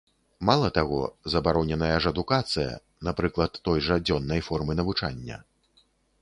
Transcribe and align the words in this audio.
Мала 0.49 0.69
таго, 0.77 1.01
забароненая 1.33 1.97
ж 2.05 2.13
адукацыя, 2.15 2.71
напрыклад, 3.09 3.61
той 3.69 3.77
жа 3.89 3.95
дзённай 4.07 4.41
формы 4.49 4.71
навучання. 4.83 5.37